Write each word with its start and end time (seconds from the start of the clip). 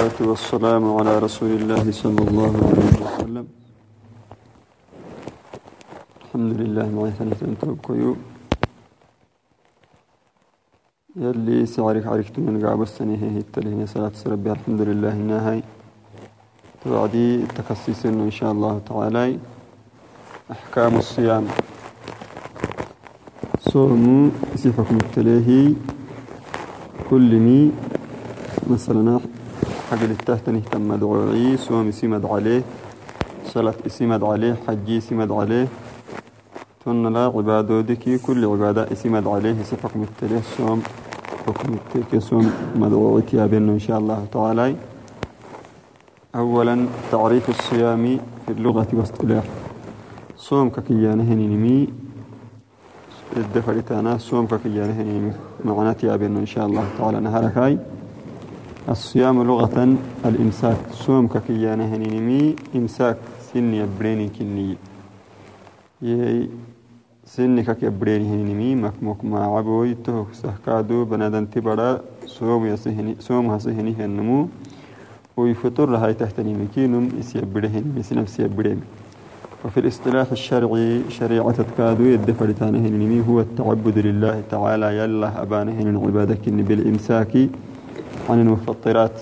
والسلام 0.00 0.84
على 0.96 1.18
رسول 1.18 1.50
الله 1.60 1.84
صلى 1.92 2.22
الله 2.28 2.52
عليه 2.68 2.92
وسلم. 3.04 3.46
الحمد 6.24 6.52
لله 6.60 6.86
ما 6.88 7.12
يثنى 7.12 7.36
توكيو 7.60 8.16
يلي 11.20 11.66
سعرك 11.66 12.06
عرفت 12.06 12.38
من 12.40 12.56
قاب 12.64 12.80
السنة 12.82 13.20
هي 13.20 13.44
التلهين 13.44 13.84
صلاة 13.84 14.16
ربي. 14.32 14.50
الحمد 14.56 14.80
لله 14.88 15.12
النهاي 15.12 15.60
توعدي 16.80 17.44
تخصيص 17.60 18.00
إن 18.08 18.30
شاء 18.32 18.52
الله 18.56 18.80
تعالى. 18.88 19.36
أحكام 20.50 20.96
الصيام. 20.96 21.44
صوم 23.68 24.32
صفكم 24.56 24.96
التلهي 24.96 25.76
كل 27.10 27.30
مي 27.36 27.60
مثلا 29.92 29.98
حق 29.98 30.10
التهتني 30.10 30.60
تم 30.60 30.88
مدعوعي 30.88 31.56
صوم 31.56 31.90
سمد 31.90 32.26
عليه 32.26 32.62
صلاة 33.46 33.74
سمد 33.86 34.22
عليه 34.22 34.56
حجي 34.68 35.00
سمد 35.00 35.32
عليه. 35.32 35.68
تن 36.84 37.12
لا 37.12 37.24
عبادة 37.34 37.80
دكي 37.80 38.18
كل 38.18 38.44
عبادة 38.44 38.94
سمد 38.94 39.26
عليه 39.26 39.62
صفكم 39.62 40.02
التليه 40.02 40.40
صوم 40.56 40.82
حكم 41.46 41.74
التلك 41.74 42.22
صوم 42.22 42.52
مدعوعي 42.76 43.22
يا 43.32 43.44
إن 43.44 43.78
شاء 43.78 43.98
الله 43.98 44.26
تعالى. 44.32 44.76
أولا 46.34 46.86
تعريف 47.12 47.48
الصيام 47.48 48.20
في 48.46 48.52
اللغة 48.52 48.88
واصطلاح 48.92 49.44
صوم 50.36 50.70
ككيانه 50.70 51.34
نمي 51.34 51.88
الدفرتانا 53.36 54.18
صوم 54.18 54.46
ككيانه 54.46 55.02
نمي 55.02 55.32
معناتي 55.64 56.06
يا 56.06 56.14
إن 56.14 56.46
شاء 56.46 56.66
الله 56.66 56.84
تعالى 56.98 57.20
نهارك 57.20 57.58
هاي. 57.58 57.78
الصيام 58.90 59.42
لغة 59.42 59.96
الإمساك. 60.24 60.76
صوم 60.92 61.28
ككيانة 61.30 61.96
نمي 61.96 62.56
إمساك 62.74 63.16
سني 63.54 63.86
بريني 64.00 64.28
كني. 64.34 64.76
يي 66.02 66.48
سني 67.22 67.62
كك 67.62 67.84
بريني 67.84 68.26
نمي 68.50 68.74
مكمك 68.74 69.24
ما 69.24 69.46
عبوي 69.46 69.94
تو 69.94 70.24
سهكادو 70.32 71.04
بنادن 71.04 71.50
تبرا 71.50 72.00
صوم 72.26 72.66
يسهني 72.66 73.14
صوم 73.20 73.50
هسهني 73.50 73.94
هنمو. 73.94 74.48
ويفطر 75.36 75.96
هاي 75.96 76.14
تحت 76.14 76.40
نمكينم 76.40 77.04
يسيبرهن 77.18 77.84
مثل 77.98 78.18
يسيبرهن 78.18 78.80
وفي 79.64 79.80
الاصطلاح 79.80 80.30
الشرعي 80.32 81.02
شريعة 81.08 81.62
تكادو 81.62 82.04
يدفر 82.04 82.50
تانهن 82.52 83.24
هو 83.28 83.40
التعبد 83.40 83.98
لله 83.98 84.42
تعالى 84.50 84.88
يلا 84.98 85.42
أبانهن 85.42 85.96
عبادك 85.96 86.48
بالإمساك 86.48 87.34
عن 88.28 88.40
المفطرات 88.40 89.20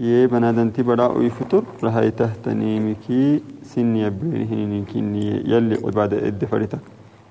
يي 0.00 0.26
بنادن 0.26 0.72
تبرا 0.72 1.06
ويفطر 1.06 1.64
رهاي 1.84 2.10
تحت 2.10 2.48
نيمكي 2.48 3.42
سن 3.62 3.96
يبرهن 3.96 4.84
كني. 4.92 5.26
يلي 5.50 5.78
عبادة 5.84 6.28
الدفرتك. 6.28 6.78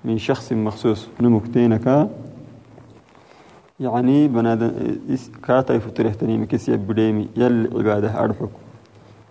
من 0.05 0.17
شخص 0.17 0.53
مخصوص. 0.53 1.07
نمكتينك 1.21 2.09
يعني 3.79 4.27
بنادن 4.27 4.71
كاتا 5.43 5.73
يفطر 5.73 6.07
اهتنيمكي 6.07 6.57
سيبريمي 6.57 7.27
يلي 7.37 7.69
عبادة 7.77 8.23
أرحك 8.23 8.49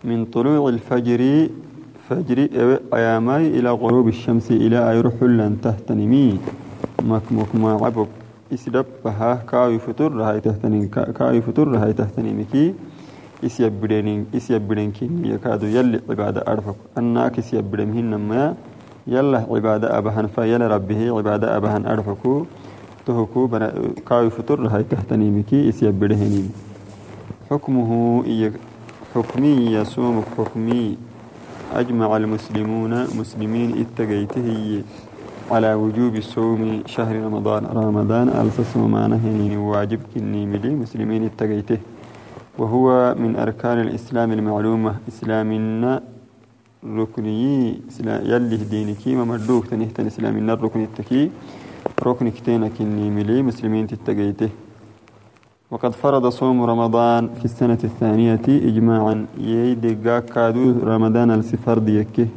من 0.04 0.24
طلوع 0.24 0.68
الفجر 0.68 1.48
فجر 2.08 2.38
أيامي 2.94 3.46
إلى 3.46 3.70
غروب 3.70 4.08
الشمس 4.08 4.50
إلى 4.50 4.90
أيروح 4.90 5.22
لن 5.22 5.58
تهتنمي 5.62 6.38
مكمك 7.02 7.54
ما 7.54 7.72
عبك. 7.72 8.19
Isdhabbaha 8.56 9.30
kaayu 9.50 9.78
futurra 9.86 10.24
hay 10.30 10.40
tahtanin 10.46 10.86
kaayu 11.18 11.42
futurra 11.46 11.80
hay 11.82 11.92
tahtanimiki 12.00 12.64
isyabbidenin 13.48 14.26
isyabbidenkinniya 14.38 15.38
kaadu 15.44 15.70
yalli 15.76 16.00
cibaada 16.08 16.44
arfak 16.52 16.78
annaak 17.02 17.38
isyabbidenhinnamaya 17.42 18.48
yalla 19.16 19.40
cibaada 19.52 19.92
abahan 19.98 20.28
fa 20.34 20.46
yala 20.52 20.68
rabbihi 20.74 21.06
cibaada 21.18 21.54
abahan 21.58 21.86
arfaku 21.94 22.34
tohuku 23.06 23.46
kaayu 24.10 24.30
futurra 24.38 24.68
hay 24.74 24.84
tahtanimiki 24.94 25.60
isyabbidehenin 25.72 26.50
xukmuhu 27.48 28.26
iyo 28.34 28.50
xukmii 29.14 29.72
yasuumuk 29.76 30.28
xukmii 30.38 31.10
أجمع 31.70 32.10
المسلمون 32.16 32.92
مسلمين 33.14 33.68
اتقيته 33.82 34.48
على 35.50 35.74
وجوب 35.74 36.14
صوم 36.20 36.82
شهر 36.86 37.14
رمضان. 37.26 37.62
رمضان 37.66 38.28
ألسس 38.28 38.70
وما 38.76 39.06
نهيني 39.10 39.56
واجب 39.56 40.00
كني 40.14 40.46
ملي 40.46 40.74
مسلمين 40.74 41.22
اتقيته. 41.24 41.78
وهو 42.58 43.14
من 43.18 43.36
أركان 43.36 43.78
الإسلام 43.80 44.32
المعلومة. 44.32 44.92
إسلامنا 45.10 46.02
ركني 46.86 47.42
يلي 48.32 48.56
دينكي 48.56 49.16
ومردوك 49.16 49.66
تنهتن 49.66 50.06
إسلامنا 50.06 50.52
الركن 50.52 50.80
التكي 50.82 51.30
ركن 52.06 52.28
كتين 52.28 52.62
كني 52.68 53.10
ملي 53.10 53.42
مسلمين 53.42 53.86
تتقيته. 53.86 54.50
وقد 55.70 55.92
فرض 55.92 56.24
صوم 56.28 56.62
رمضان 56.62 57.22
في 57.38 57.44
السنة 57.44 57.82
الثانية 57.84 58.46
إجماعا. 58.48 59.26
يدقا 59.38 60.18
كادو 60.20 60.64
رمضان 60.92 61.30
السفرد 61.30 61.88
يكه 61.88 62.28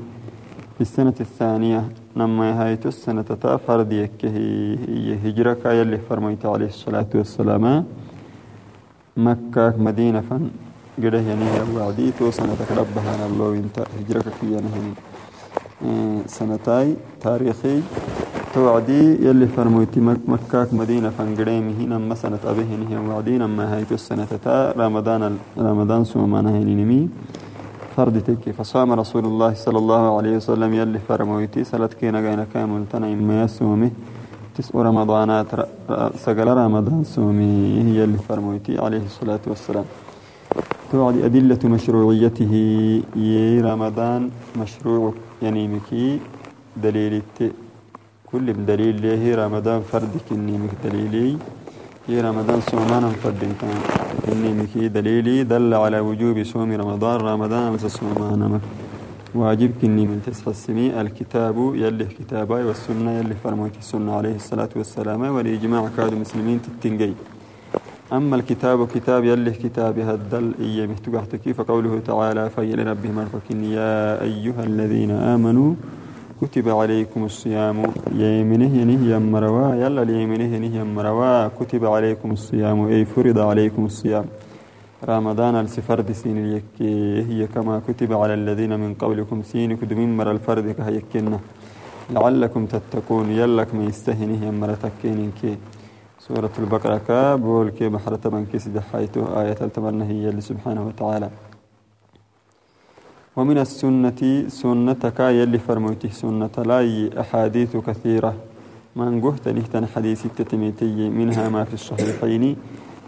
في 0.75 0.81
السنة 0.81 1.17
الثانية 1.21 1.81
نما 2.17 2.47
هايتو 2.61 2.89
السنة 2.89 3.21
تا 3.41 3.57
فرد 3.57 3.91
هي 4.23 5.17
هجرة 5.25 5.63
يلي 5.79 5.97
فرميت 6.09 6.45
عليه 6.45 6.69
الصلاة 6.75 7.11
والسلام 7.15 7.85
مكة 9.17 9.73
مدينة 9.77 10.21
فن 10.29 10.43
قده 11.03 11.19
يعني 11.29 11.45
وعدي 11.75 12.11
تو 12.19 12.31
سنة 12.31 12.59
ربها 12.81 13.13
الله 13.29 13.49
انت 13.63 13.77
هجرة 13.97 14.27
كي 14.41 14.47
يعني 14.53 14.69
سنتاي 16.27 16.95
تاريخي 17.21 17.81
توعدي 18.53 19.01
يلي 19.25 19.47
فرميتي 19.47 19.99
مكة 20.33 20.67
مدينة 20.71 21.09
فن 21.17 21.35
قده 21.35 21.57
هنا 21.81 21.97
ما 21.97 22.15
سنة 22.15 22.39
أبيه 22.45 22.71
هي 22.89 22.97
وعدي 23.09 23.37
نما 23.37 23.63
هايتو 23.73 23.95
السنة 23.95 24.27
تا 24.45 24.71
رمضان 24.77 25.21
رمضان 25.57 26.01
سوما 26.03 26.39
هني 26.39 26.73
نمي 26.75 27.09
فرد 27.95 28.23
تكي 28.27 28.51
فصام 28.53 28.91
رسول 28.91 29.25
الله 29.25 29.53
صلى 29.53 29.77
الله 29.77 30.17
عليه 30.17 30.33
وسلم 30.37 30.73
يلي 30.73 30.99
فرمويتي 30.99 31.63
سلت 31.63 31.93
كينا 31.93 32.19
غينا 32.25 32.45
كامل 32.53 32.85
تنا 32.91 33.07
إما 33.13 33.43
يسومي 33.43 33.89
تسع 34.55 34.81
رمضانات 34.81 35.47
سقل 36.25 36.47
رمضان 36.47 37.03
سومي 37.03 37.81
هي 37.87 38.03
اللي 38.03 38.17
فرمويتي 38.17 38.73
عليه 38.85 39.03
الصلاة 39.05 39.39
والسلام. 39.47 39.85
توعد 40.91 41.17
أدلة 41.27 41.59
مشروعيته 41.65 42.51
يي 43.15 43.61
رمضان 43.61 44.29
مشروع 44.61 45.13
يعني 45.41 45.67
مكي 45.67 46.19
دليل 46.83 47.21
كل 48.31 48.65
دليل 48.65 48.95
له 49.05 49.45
رمضان 49.45 49.81
فرد 49.81 50.13
كني 50.29 50.57
مك 50.57 50.73
دليلي 50.85 51.37
في 52.07 52.21
رمضان 52.21 52.59
صومان 52.71 53.03
فرد 53.23 53.43
كان. 53.61 53.77
إني 54.31 54.51
مكي 54.59 54.87
دليلي 54.87 55.43
دل 55.43 55.73
على 55.73 55.99
وجوب 55.99 56.43
صوم 56.43 56.71
رمضان. 56.71 57.19
رمضان 57.21 57.77
صومان 57.77 58.59
واجب 59.35 59.71
كني 59.81 60.05
من 60.05 60.21
تسع 60.25 60.51
السمي 60.51 61.01
الكتاب 61.01 61.57
يلي 61.75 62.05
كتابا 62.05 62.65
والسنة 62.65 63.11
يلي 63.19 63.35
فرموت 63.43 63.75
السنة 63.79 64.15
عليه 64.15 64.35
الصلاة 64.35 64.69
والسلام 64.75 65.21
والإجماع 65.21 65.89
كاد 65.97 66.13
مسلمين 66.13 66.59
تتنجي 66.61 67.13
أما 68.13 68.35
الكتاب 68.35 68.87
كتاب 68.87 69.23
يلي 69.25 69.51
كتاب 69.51 69.99
هدل 69.99 70.45
إيه 70.59 70.87
مهتقحتكي 70.87 71.53
فقوله 71.53 71.99
تعالى 72.05 72.49
فيل 72.49 72.87
ربهم 72.87 73.17
يا 73.77 74.21
أيها 74.21 74.63
الذين 74.63 75.11
آمنوا 75.11 75.73
كتب 76.43 76.69
عليكم 76.69 77.21
الصيام 77.31 77.77
يمنه 78.11 78.71
ينهي 78.81 79.19
مروا 79.19 79.75
يلا 79.83 80.03
ليمنه 80.09 80.49
ينهي 80.55 80.83
مروا 80.83 81.47
كتب 81.59 81.85
عليكم 81.95 82.29
الصيام 82.37 82.77
أي 82.91 83.05
فرض 83.05 83.37
عليكم 83.49 83.85
الصيام. 83.85 84.25
رمضان 85.11 85.55
السفرد 85.55 86.11
سين 86.11 86.37
هي 87.29 87.47
كما 87.47 87.75
كتب 87.87 88.13
على 88.21 88.33
الذين 88.33 88.71
من 88.79 88.91
قبلكم 89.01 89.37
سين 89.51 89.69
كدم 89.79 90.17
مر 90.17 90.31
الفرد 90.31 90.67
كهيكنا 90.77 91.39
لعلكم 92.15 92.61
تتقون. 92.65 93.27
يلك 93.31 93.69
ما 93.75 93.83
يستهنه 93.83 94.43
مرتكين 94.61 95.31
كي. 95.41 95.57
سورة 96.19 96.55
البقرة 96.59 96.97
كابول 97.07 97.69
كي 97.69 97.87
بحرة 97.89 98.23
من 98.35 98.43
كسد 98.51 98.75
حيث 98.91 99.17
آية 99.17 99.59
التمنى 99.61 100.03
هي 100.11 100.41
سبحانه 100.41 100.87
وتعالى. 100.87 101.29
ومن 103.33 103.57
السنة 103.57 104.45
سنتك 104.47 105.19
يلي 105.19 105.57
فرموته 105.57 106.09
سنة 106.09 106.53
لاي 106.65 107.09
أحاديث 107.17 107.77
كثيرة. 107.77 108.33
من 108.95 109.21
قهت 109.21 109.47
نهتن 109.47 109.85
حديث 109.89 110.25
التتميتي 110.25 111.09
منها 111.09 111.49
ما 111.49 111.63
في 111.63 111.73
الصحيحين. 111.73 112.55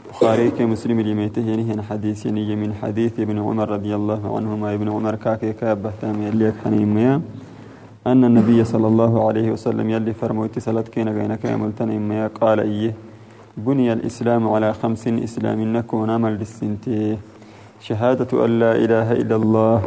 بخاري 0.10 0.51
كمسلم 0.57 1.01
لميته 1.01 1.45
ينهن 1.45 1.81
حديث 1.81 2.25
من 2.33 2.74
حديث 2.74 3.19
ابن 3.19 3.38
عمر 3.38 3.69
رضي 3.69 3.95
الله 3.95 4.22
عنهما. 4.38 4.74
ابن 4.74 4.89
عمر 4.89 5.16
كاكي 5.16 5.54
كابة 5.54 5.92
تام 6.01 6.18
يلي 6.22 6.54
حنيميا 6.63 7.21
أن 8.07 8.25
النبي 8.25 8.63
صلى 8.66 8.88
الله 8.88 9.28
عليه 9.28 9.51
وسلم 9.51 9.89
يلي 9.89 10.13
فرموتي 10.13 10.60
سلت 10.60 10.88
كينا 10.89 11.36
كامل 11.36 11.71
تنيميا 11.78 12.28
قال 12.42 12.60
إيه 12.60 12.94
بني 13.57 13.94
الإسلام 13.94 14.48
على 14.50 14.74
خمس 14.74 15.07
إسلام 15.07 15.62
نكون 15.78 16.10
عمل 16.10 16.33
للسنتي. 16.42 17.18
شهادة 17.81 18.45
أن 18.45 18.60
لا 18.60 18.71
إله 18.75 19.12
إلا 19.12 19.36
الله. 19.36 19.81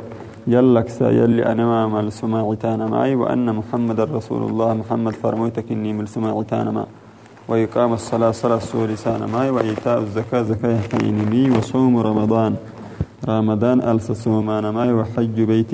يلك 0.48 0.88
سا 0.88 1.10
يلي 1.10 1.44
أنا 1.52 1.64
ما 1.66 1.86
مال 1.86 2.12
سماعتان 2.12 2.80
معي 2.90 3.14
وأن 3.14 3.46
محمد 3.54 4.00
رسول 4.00 4.42
الله 4.50 4.74
محمد 4.74 5.12
فرميتك 5.12 5.72
إني 5.72 5.92
من 5.92 6.06
سماعتان 6.06 6.68
ما. 6.68 6.86
وإقام 7.48 7.92
الصلاة 7.92 8.30
صلاة 8.30 8.58
سوري 8.58 8.96
سانا 8.96 9.26
معي 9.26 9.50
وإيتاء 9.50 9.98
الزكاة 9.98 10.42
زكاة 10.42 10.80
حيني 10.88 11.50
وصوم 11.50 11.98
رمضان. 11.98 12.56
رمضان 13.28 13.78
ألس 13.90 14.12
سومان 14.12 14.64
معي 14.74 14.92
وحج 14.92 15.36
بيت 15.40 15.72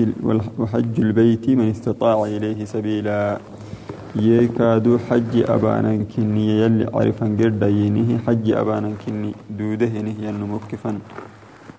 وحج 0.59 0.95
البيت 0.99 1.49
من 1.49 1.69
استطاع 1.69 2.23
إليه 2.23 2.65
سبيلا. 2.65 3.39
يكادو 4.15 4.97
حج 5.07 5.33
أبانا 5.55 6.03
كني 6.15 6.59
يلي 6.61 6.85
عرفا 6.93 7.25
قرد 7.39 7.63
ينه 7.63 8.19
حج 8.27 8.51
أبانا 8.51 8.91
كني 9.05 9.31
دوده 9.59 9.93
نهي 10.07 10.31
مكفا 10.31 10.99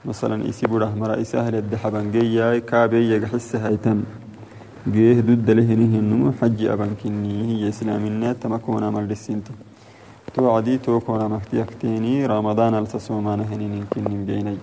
مثلا 0.07 0.49
إسي 0.49 0.67
بره 0.67 0.95
مرا 1.01 1.21
إسهل 1.21 1.55
الدحبان 1.55 2.13
جيا 2.13 2.59
كابي 2.59 3.17
يحس 3.17 3.57
هيتم. 3.57 4.03
جيه 4.95 5.21
ضد 5.21 5.51
له 5.51 5.69
نهي 5.81 5.99
النمو 5.99 6.33
حج 6.39 6.65
أبان 6.65 6.95
كني 7.03 7.35
هي 7.51 7.69
إسلامنا 7.69 8.33
تمكونا 8.33 8.91
مال 8.91 9.11
السنت 9.11 9.47
تو 10.35 10.51
عدي 10.55 10.79
تو 10.79 11.01
كونا 11.01 11.27
محتيكتيني 11.29 12.27
رمضان 12.27 12.75
السسومان 12.75 13.41
هنين 13.51 13.85
كني 13.93 14.17
بيني 14.25 14.57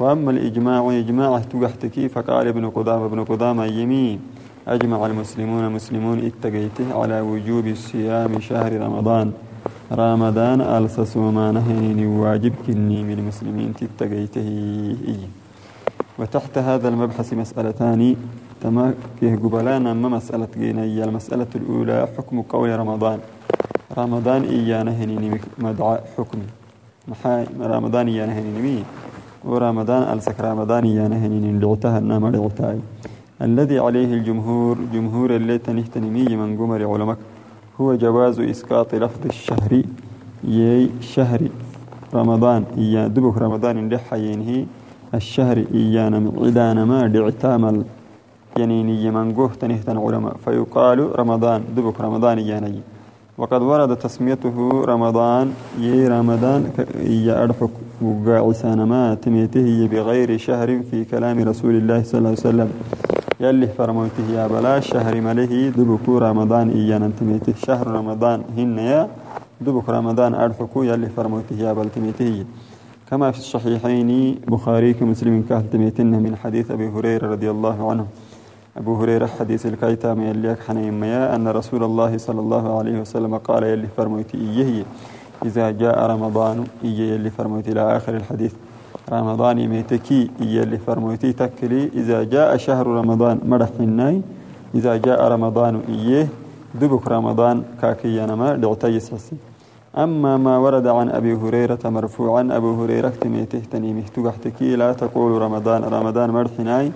وأما 0.00 0.30
الإجماع 0.30 0.98
إجماع 0.98 1.38
تقحتكي 1.38 2.08
فقال 2.08 2.46
ابن 2.48 2.64
قدامة 2.70 3.04
ابن 3.06 3.24
قدامة 3.24 3.64
يمين 3.64 4.20
أجمع 4.68 5.06
المسلمون 5.06 5.72
مسلمون 5.72 6.18
اتقيته 6.28 6.88
على 7.00 7.20
وجوب 7.20 7.74
صيام 7.74 8.40
شهر 8.40 8.72
رمضان. 8.80 9.32
رمضان 9.92 10.60
ألسسوما 10.60 11.52
نهيني 11.52 12.06
واجب 12.06 12.52
كني 12.66 13.02
من 13.04 13.16
المسلمين 13.18 13.74
تتقيته. 13.74 14.50
وتحت 16.18 16.58
هذا 16.58 16.88
المبحث 16.88 17.28
مسألتان 17.34 18.16
تما 18.62 18.94
كيه 19.20 19.36
قبلان 19.36 19.86
أما 19.86 20.08
مسألة 20.08 20.48
جينية 20.58 21.04
المسألة 21.04 21.50
الأولى 21.54 22.08
حكم 22.16 22.42
قول 22.42 22.78
رمضان. 22.78 23.18
رمضان 23.98 24.42
إيانا 24.42 24.90
هنيني 24.90 25.40
مدعى 25.58 25.98
حكمي 26.18 26.48
رمضان 27.60 28.08
إيانا 28.08 28.32
هنيني 28.38 28.82
ورمضان 29.44 30.02
ألسك 30.12 30.40
رمضان 30.40 30.84
إيانا 30.84 31.16
هنيني 31.16 31.60
لعتها 31.60 31.98
النام 31.98 32.26
لعتاي 32.26 32.78
الذي 33.42 33.78
عليه 33.78 34.10
الجمهور 34.14 34.78
جمهور 34.92 35.36
اللي 35.36 35.58
تنهتنمي 35.58 36.36
من 36.36 36.58
قمر 36.58 36.80
علمك. 36.92 37.18
هو 37.80 37.94
جواز 37.94 38.40
إسقاط 38.40 38.94
لفظ 38.94 39.26
الشهر 39.26 39.82
يي 40.44 40.90
شهر 41.00 41.40
رمضان 42.14 42.64
إيا 42.78 43.08
دبك 43.08 43.38
رمضان 43.38 43.78
اللي 43.78 43.98
حيينه 43.98 44.66
الشهر 45.14 45.64
إيانا 45.74 46.32
عدانا 46.38 46.84
ما 46.84 47.06
دعتامل 47.06 47.84
ينيني 48.58 49.10
من 49.10 49.32
قوه 49.34 49.50
تنهتن 49.60 49.98
علماء. 49.98 50.36
فيقال 50.44 51.18
رمضان 51.18 51.64
دبك 51.76 52.00
رمضان 52.00 52.38
إيانا 52.38 52.72
وقد 53.38 53.62
ورد 53.62 53.96
تسميته 53.96 54.84
رمضان 54.84 55.52
يي 55.80 56.08
رمضان 56.08 56.70
يا 57.26 57.44
أرحك. 57.44 57.70
وقاعسان 58.02 58.82
ما 58.82 59.14
تميته 59.14 59.88
بغير 59.92 60.38
شهر 60.38 60.82
في 60.90 61.04
كلام 61.04 61.38
رسول 61.38 61.74
الله 61.74 62.02
صلى 62.02 62.18
الله 62.18 62.28
عليه 62.30 62.38
وسلم. 62.38 62.70
يلي 63.44 63.66
فرموته 63.78 64.26
يا 64.36 64.44
بلا 64.52 64.80
شهر 64.80 65.14
مله 65.20 65.52
دبك 65.78 66.06
رمضان 66.08 66.66
إيانا. 66.80 67.10
تميته 67.20 67.54
شهر 67.66 67.86
رمضان 67.86 68.38
هن 68.56 68.78
يا 68.78 69.08
دبك 69.60 69.88
رمضان 69.88 70.32
أرحكو 70.34 70.82
يلي 70.82 71.08
فرموته 71.16 71.56
يا 71.64 71.72
بل 71.76 71.88
تميته 71.96 72.44
كما 73.10 73.30
في 73.30 73.38
الصحيحين 73.38 74.10
بخاري 74.48 74.90
كمسلم 74.98 75.44
كهل 75.48 75.64
تميتن 75.72 76.12
من 76.24 76.36
حديث 76.36 76.70
أبي 76.70 76.88
هريرة 76.88 77.26
رضي 77.34 77.50
الله 77.50 77.90
عنه. 77.90 78.06
أبو 78.76 78.92
هريرة 79.00 79.26
حديث 79.26 79.66
الكيتام 79.66 80.18
يليك 80.22 80.60
حنين 80.66 81.00
ميا 81.00 81.36
أن 81.36 81.48
رسول 81.48 81.82
الله 81.84 82.12
صلى 82.18 82.40
الله 82.40 82.78
عليه 82.78 82.96
وسلم 83.00 83.36
قال 83.48 83.62
يلي 83.62 83.88
فرموتي 83.96 84.36
إيه 84.38 84.84
إذا 85.44 85.70
جاء 85.70 85.96
رمضان 86.12 86.64
إيه 86.84 86.98
يلي 87.14 87.30
فرموتي 87.30 87.72
إلى 87.72 87.96
آخر 87.96 88.14
الحديث. 88.16 88.54
رمضان 89.12 89.68
ميتكي 89.68 90.30
إيه 90.40 90.48
يلي 90.56 90.78
فرموتي 90.78 91.32
تكلي. 91.32 91.90
إذا 91.94 92.22
جاء 92.22 92.56
شهر 92.56 92.86
رمضان 92.86 93.40
مرح 93.48 93.68
الناي 93.80 94.22
إذا 94.74 94.96
جاء 94.96 95.28
رمضان 95.28 95.80
إيه 95.88 96.28
دبك 96.80 97.08
رمضان 97.08 97.62
كاكي 97.82 98.26
نما 98.26 98.56
لعتي 98.56 99.00
سسي 99.00 99.36
أما 99.94 100.36
ما 100.36 100.58
ورد 100.58 100.86
عن 100.86 101.08
أبي 101.10 101.34
هريرة 101.34 101.78
مرفوعا 101.84 102.48
أبو 102.50 102.82
هريرة 102.82 103.12
تميته 103.20 103.62
تنيمه 103.70 104.02
تقحتكي. 104.14 104.76
لا 104.76 104.92
تقول 104.92 105.42
رمضان 105.42 105.84
رمضان 105.84 106.30
مرحناي. 106.30 106.92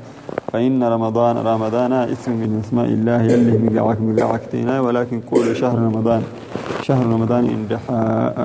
فإن 0.53 0.83
رمضان 0.83 1.37
رمضان 1.37 1.93
اسم 1.93 2.33
من 2.33 2.63
أسماء 2.65 2.87
الله. 2.87 3.23
يلي 3.23 3.59
مقعك 3.59 4.01
مقعكتنا 4.01 4.81
ولكن 4.81 5.21
قول 5.21 5.57
شهر 5.57 5.79
رمضان 5.79 6.23
شهر 6.83 7.07
رمضان 7.07 7.45
إن 7.55 7.79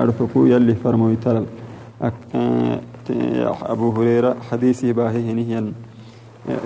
أرفقو. 0.02 0.46
يلي 0.46 0.74
فرموي 0.74 1.16
تلل 1.16 1.46
أبو 3.62 3.90
هريرة 3.90 4.36
حديثي 4.50 4.92
باهي 4.92 5.30
هنيا 5.30 5.72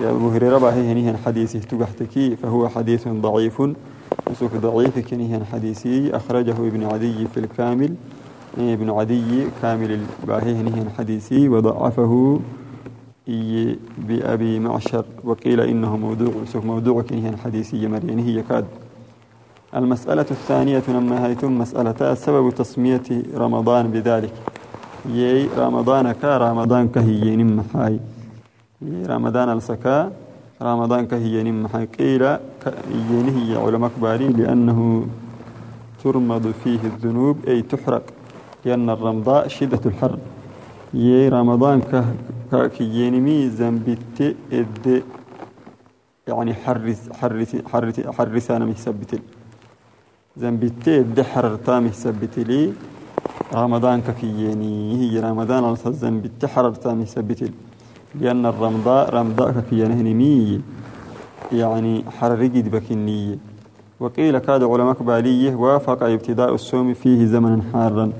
أبو 0.03 0.29
هريرة 0.29 0.57
باهي 0.57 0.91
هنيا 0.91 1.17
حديثي 1.25 1.59
تقحتكي 1.59 2.35
فهو 2.35 2.69
حديث 2.69 3.07
ضعيف 3.07 3.61
وسوك 4.31 4.51
ضعيف 4.55 4.99
كنيها 4.99 5.45
حديثي 5.51 6.15
أخرجه 6.15 6.51
ابن 6.51 6.83
عدي 6.83 7.27
في 7.27 7.39
الكامل 7.39 7.95
ابن 8.57 8.89
عدي 8.89 9.47
كامل 9.61 9.99
الباهي 10.23 10.55
هنيها 10.55 10.89
حديثي 10.97 11.49
وضعفه 11.49 12.39
بأبي 14.07 14.59
معشر 14.59 15.05
وقيل 15.23 15.61
إنه 15.61 15.97
موضوع 15.97 16.31
سوف 16.45 16.65
موضوع 16.65 17.01
كنيها 17.01 17.37
حديثي 17.37 17.87
مرينه 17.87 18.29
يكاد 18.29 18.65
المسألة 19.75 20.25
الثانية 20.31 20.83
لما 20.87 21.27
هيتم 21.27 21.57
مسألة 21.59 22.13
سبب 22.13 22.49
تسمية 22.49 23.01
رمضان 23.35 23.91
بذلك. 23.91 24.33
يي 25.05 25.47
رمضان 25.57 26.11
كا 26.11 26.37
رمضان 26.37 26.87
كهي 26.87 27.35
نم 27.35 27.63
حاي 27.73 27.99
رمضان 28.83 29.57
السكا 29.57 30.11
رمضان 30.61 31.07
كهي 31.07 31.43
نم 31.43 31.67
حاي 31.67 31.85
قيل 31.85 32.23
ينهي 33.11 33.55
علماء 33.55 33.91
كباري 33.97 34.27
لأنه 34.27 35.07
ترمض 36.03 36.51
فيه 36.63 36.79
الذنوب 36.83 37.37
أي 37.47 37.61
تحرق. 37.61 38.03
لأن 38.65 38.89
الرمضاء 38.89 39.47
شدة 39.47 39.79
الحر. 39.85 40.17
يي 40.93 41.29
رمضان 41.29 41.81
كيينمي 42.51 43.49
زنبت 43.49 44.35
إد 44.53 45.03
يعني 46.27 46.53
حرس 46.53 47.09
حرس 47.19 47.55
حرس 47.71 47.99
حرس 47.99 48.51
أنا 48.51 48.65
مثبت 48.65 49.21
زنبت 50.37 50.87
إد 50.87 51.21
حررتا 51.21 51.79
مثبت 51.79 52.39
لي. 52.39 52.73
رمضان 53.53 54.01
كييني 54.21 54.97
هي 55.01 55.19
رمضان 55.19 55.63
على 55.63 55.75
زنبت 55.75 56.45
حررتا 56.45 56.93
مثبت 56.93 57.51
لأن 58.21 58.45
الرمضاء 58.45 59.15
رمضاء 59.15 59.63
كيينهنمي 59.69 60.61
يعني 61.51 62.03
حررقد 62.17 62.71
بكنية 62.71 63.37
وقيل 63.99 64.37
كاد 64.37 64.63
علماء 64.63 65.03
باليه 65.03 65.55
وافق 65.55 66.03
ابتداء 66.03 66.53
الصوم 66.53 66.93
فيه 66.93 67.25
زمنا 67.25 67.63
حارا. 67.73 68.11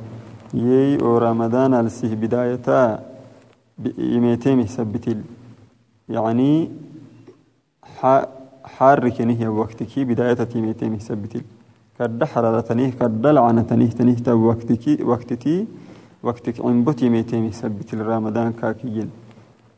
يي 0.54 0.98
ورمضان 0.98 1.74
السه 1.74 2.16
بداية 2.16 3.00
بإيميتين 3.78 4.68
سبتل 4.68 5.22
يعني 6.10 6.72
حار 8.64 9.10
كنيه 9.10 9.48
وقتك 9.48 10.00
بداية 10.00 10.34
تيميتين 10.34 11.00
سبتل 11.00 11.42
كد 12.00 12.24
حرارتنيه 12.24 12.92
كد 13.00 13.28
لعنتنيه 13.28 13.90
تنيه 14.00 14.34
وقتك 14.34 14.86
وقتتي 15.10 15.66
وقتك 16.24 16.66
عنبتي 16.66 17.10
ميتين 17.10 17.52
سبتل 17.52 18.00
رمضان 18.06 18.52
كاكيين 18.62 19.10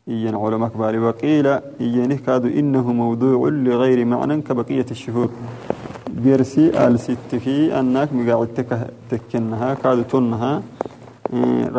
إيان 0.08 0.36
علماء 0.36 0.70
كبار 0.70 1.00
وقيل 1.00 1.48
إيانه 1.82 2.16
كادوا 2.26 2.50
إنه 2.60 2.86
موضوع 2.94 3.50
لغير 3.50 4.06
معنى 4.06 4.42
كبقية 4.42 4.86
الشهور. 4.92 5.30
بيرسي 6.24 6.88
آل 6.88 7.00
ستكي 7.00 7.80
أنك 7.80 8.10
مقاعدتك 8.14 8.72
تكنها 9.10 9.74
كادوا 9.74 10.04
تنها. 10.04 10.62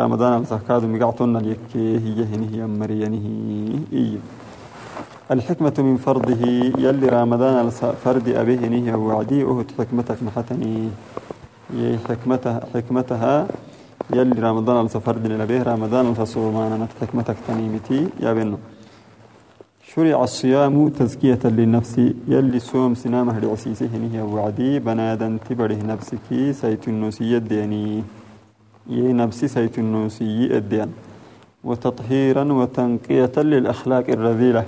رمضان 0.00 0.40
الزكاة 0.40 0.78
مقاعدتنا 0.78 1.38
ليكي 1.38 1.87
هي 2.04 2.18
هنه 2.30 2.49
هي 2.52 2.66
مريانه 2.66 3.26
إيه 3.92 4.16
الحكمة 5.32 5.74
من 5.78 5.96
فرضه 5.96 6.46
يلي 6.78 7.08
رمضان 7.08 7.70
فرد 8.04 8.28
أبيه 8.28 8.58
هنه 8.58 8.96
وعدي 8.96 9.42
أهد 9.44 9.70
حكمتك 9.78 10.22
نحتني. 10.22 10.88
يي 11.76 11.98
حكمتها 12.08 12.60
حكمتها 12.74 13.48
يلي 14.14 14.40
رمضان 14.40 14.84
السفرد 14.86 15.26
لنبيه 15.26 15.62
رمضان 15.62 16.06
الفصومان 16.10 16.86
حكمتك 17.00 17.36
تنيمتي. 17.48 18.08
يا 18.20 18.32
بنو 18.32 18.58
شرع 19.94 20.24
الصيام 20.24 20.88
تزكية 20.88 21.38
للنفس 21.44 21.98
يلي 22.28 22.58
صوم 22.58 22.94
سنامه 22.94 23.38
لعسيسه 23.38 23.90
هي 24.12 24.20
وعدي. 24.20 24.78
بنادا 24.78 25.38
تبره 25.48 25.80
نفسك 25.92 26.28
سيت 26.50 26.88
النوسي 26.88 27.36
الديني 27.36 28.02
يي 28.86 29.12
نفسي 29.12 29.48
سيت 29.48 29.78
النوسي 29.78 30.56
الدين 30.58 30.92
وتطهيرا 31.64 32.44
وتنقية 32.52 33.32
للأخلاق 33.36 34.06
الرذيلة. 34.08 34.64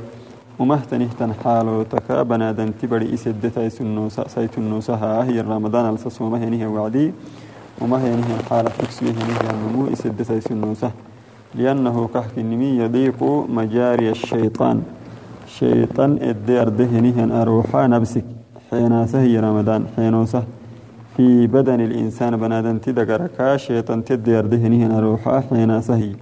ومهتنه 0.58 1.08
تنحالو 1.18 1.82
تكا 1.82 2.22
بنادن 2.22 2.70
تبري 2.82 3.14
إسد 3.14 3.50
تايس 3.54 3.80
النوسا 3.80 4.28
سيت 4.28 4.58
النوسا 4.58 4.94
هي 5.28 5.40
رمضان 5.40 5.94
السسومة 5.94 6.38
هي 6.44 6.66
وعدي؟ 6.66 7.12
وما 7.80 7.98
هي 8.04 8.10
نهي 8.16 8.34
الحالة؟ 8.40 8.70
تكسوه 8.78 9.08
نهي 9.08 9.50
النمو. 9.50 9.92
إسد 9.92 10.24
تايس 10.24 10.46
النوسا 10.50 10.90
لأنه 11.54 12.08
كحك 12.14 12.38
النمي 12.38 12.78
يضيق 12.78 13.22
مجاري 13.48 14.10
الشيطان. 14.10 14.82
شيطان 15.46 16.18
الدير 16.22 16.68
دهنه 16.68 17.42
أروحا 17.42 17.86
نبسك 17.86 18.24
حيناسه 18.70 19.20
هي 19.20 19.40
رمضان. 19.40 19.86
حينوسه 19.96 20.42
في 21.16 21.46
بدن 21.46 21.80
الإنسان 21.80 22.36
بنادن 22.36 22.80
تدقركا. 22.80 23.56
شيطان 23.56 24.04
تدير 24.04 24.46
دهنه 24.46 24.98
أروحا. 24.98 25.40
حيناسه 25.50 25.96
هي 25.96 26.14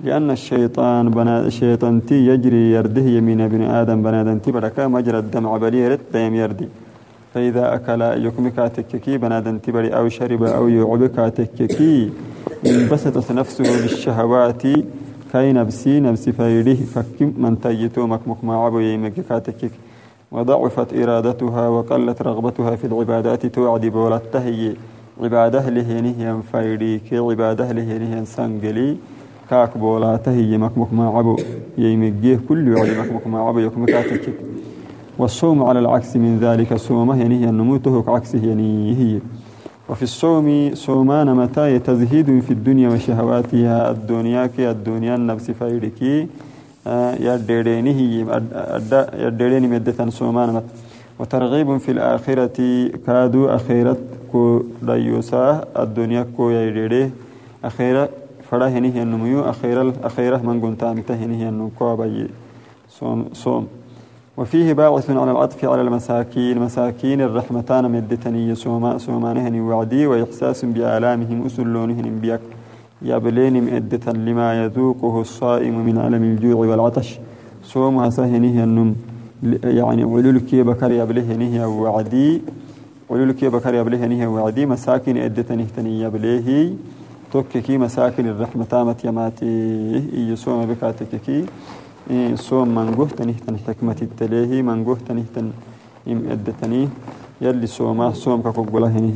لأن 0.00 0.30
الشيطان 0.30 1.10
بنا 1.10 1.46
الشيطان 1.46 2.06
تي 2.06 2.26
يجري 2.26 2.70
يرده 2.72 3.02
يمين 3.16 3.40
ابن 3.40 3.62
آدم 3.62 4.02
بنادن 4.02 4.42
تي 4.42 4.50
بركا 4.52 4.86
مجرى 4.86 5.18
الدم 5.18 5.46
عبليرت 5.46 6.00
دايم 6.12 6.34
يردي 6.34 6.68
فإذا 7.34 7.74
أكل 7.74 8.02
يكمك 8.26 8.56
تككي 8.76 9.18
بنادن 9.18 9.60
تبري 9.62 9.88
أو 9.88 10.08
شرب 10.08 10.42
أو 10.42 10.68
يعبك 10.68 11.16
تككي. 11.36 12.10
انبسطت 12.66 13.32
نفسه 13.32 13.64
بالشهوات 13.82 14.62
كاي 15.32 15.52
نفسي 15.52 16.00
نفسي 16.00 16.32
فيريه 16.32 16.82
فكم 16.94 17.34
من 17.38 17.60
تيتو 17.60 18.06
مكمك 18.06 18.44
ما 18.44 18.54
عبو 18.64 18.78
يمك 18.78 19.16
تكك 19.46 19.70
وضعفت 20.32 20.92
إرادتها 20.94 21.68
وقلت 21.68 22.22
رغبتها 22.22 22.76
في 22.76 22.86
العبادات 22.86 23.46
توعد 23.46 23.86
بولتهي 23.86 24.72
عباده 25.22 25.68
لهنه 25.70 26.42
فيري 26.52 26.98
كي 26.98 27.18
عباده 27.18 27.72
لهنه 27.72 28.24
سنجلي 28.24 28.96
كاك 29.50 29.78
بولاته 29.78 30.32
يمكمك 30.32 30.92
ما 30.92 31.08
عبو 31.08 31.36
يمجيه 31.78 32.40
كل 32.48 32.76
يعلي 32.76 33.00
مكمك 33.00 33.26
ما 33.26 33.40
عبو 33.40 33.58
يكمكاتك 33.58 34.34
والصوم 35.18 35.62
على 35.62 35.78
العكس 35.78 36.16
من 36.16 36.38
ذلك 36.38 36.74
صومه 36.74 37.20
يعني 37.20 37.44
هي 37.44 37.48
النموته 37.48 38.04
عكسه 38.08 38.46
يعني 38.46 38.96
هي. 38.96 39.20
وفي 39.88 40.02
الصوم 40.02 40.70
صومان 40.74 41.34
متى 41.34 41.78
تزهيد 41.78 42.40
في 42.40 42.50
الدنيا 42.50 42.88
وشهواتها 42.88 43.90
الدنيا 43.90 44.46
كي 44.46 44.70
الدنيا 44.70 45.14
النفس 45.14 45.50
فايركي 45.50 46.26
يدريني 47.20 47.90
هي 47.90 48.40
يدريني 49.26 49.66
مدة 49.66 50.10
صومان 50.10 50.54
مت 50.54 50.64
وترغيب 51.18 51.76
في 51.76 51.90
الآخرة 51.92 52.58
كادو 53.06 53.46
أخيرة 53.48 53.96
كو 54.32 54.62
ديوسا 54.82 55.64
الدنيا 55.78 56.26
كو 56.36 56.50
يدري 56.50 57.10
أخيرة 57.64 58.08
فلا 58.50 58.68
هني 58.68 58.94
هي 58.94 59.02
النمو 59.02 59.40
أخيرا 59.40 59.92
أخيرا 60.02 60.38
من 60.38 60.60
قنت 60.60 60.82
أنت 60.82 61.10
هني 61.10 61.36
هي 61.44 61.48
النكوابي 61.48 62.28
صوم 62.88 63.24
صوم. 63.32 63.66
وفيه 64.36 64.72
باعث 64.72 65.10
على 65.10 65.30
العطف 65.30 65.64
على 65.64 65.82
المساكين. 65.82 66.58
مساكين 66.58 67.20
الرحمتان 67.20 67.90
مدتني. 67.90 68.54
سوما 68.54 68.98
سومانهن 68.98 69.60
وعدي 69.60 70.06
وإحساس 70.06 70.64
بآلامهم 70.64 71.46
أسلونهن 71.46 72.18
بيك. 72.22 72.40
يبلين 73.02 73.74
مدة 73.74 74.12
لما 74.12 74.64
يذوقه 74.64 75.20
الصائم 75.20 75.86
من 75.86 75.98
ألم 75.98 76.22
الجوع 76.22 76.66
والعطش. 76.66 77.18
صومها 77.64 78.10
سهنه 78.10 78.64
النم 78.64 78.94
يعني 79.64 80.02
علولك 80.02 80.54
بكر 80.54 80.90
يبلهنه 80.92 81.66
وعدي. 81.82 82.42
علولك 83.10 83.44
بكر 83.44 83.74
يبلهنه 83.74 84.28
وعدي. 84.34 84.66
مساكين 84.66 85.16
أدتني 85.16 85.66
تني 85.76 86.00
يبليه 86.00 86.72
توككي 87.32 87.78
مساكن 87.78 88.26
الرحمة 88.26 88.64
تامت 88.64 89.04
يماتي. 89.04 89.52
يسوم 90.32 90.66
بكاتككي 90.66 91.44
صوم 92.34 92.68
من 92.74 92.94
قهتني 92.94 93.32
تن 93.32 93.56
حكمة 93.66 93.96
التليه. 94.02 94.62
من 94.62 94.84
قهتني 94.84 95.24
تن 95.34 95.50
إم 96.08 96.18
أدتني 96.30 96.88
يلي 97.40 97.66
صوما 97.66 98.12
صوم 98.12 98.42
كقبله 98.42 98.88
هني 98.88 99.12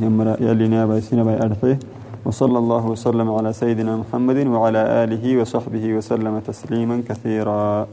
يلي 0.47 0.67
نابا 0.67 0.99
سنبا 0.99 1.45
أرحيه 1.45 1.79
وصلى 2.25 2.57
الله 2.57 2.83
وسلم 2.87 3.31
على 3.31 3.53
سيدنا 3.53 3.97
محمد 3.97 4.47
وعلى 4.47 4.81
آله 5.03 5.41
وصحبه 5.41 5.93
وسلم 5.93 6.39
تسليما 6.39 7.03
كثيرا. 7.09 7.87